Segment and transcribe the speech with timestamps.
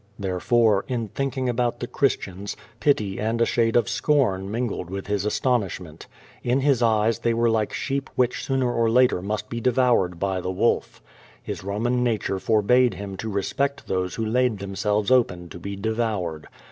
[0.17, 5.25] Therefore, in thinking about the Christians, pity and a shade of scorn mingled with his
[5.25, 6.07] astonishment.
[6.41, 10.41] In his eyes they were like sheep which sooner or later must be devoured by
[10.41, 11.03] the wolf.
[11.43, 16.47] His Soman nature forbade him to respect those who laid themselves open to be devoured.